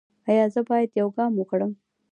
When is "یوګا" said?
1.01-1.25